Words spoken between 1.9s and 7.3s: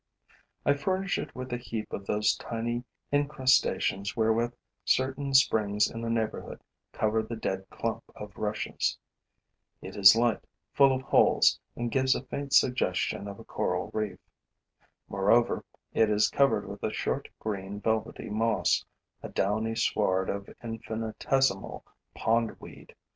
of those limy incrustations wherewith certain springs in the neighborhood cover